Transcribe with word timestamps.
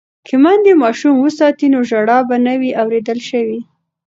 که 0.27 0.35
میندې 0.43 0.73
ماشوم 0.83 1.15
وساتي 1.19 1.67
نو 1.73 1.79
ژړا 1.89 2.17
به 2.29 2.35
نه 2.45 2.53
وي 2.59 2.71
اوریدل 2.81 3.19
شوې. 3.29 3.59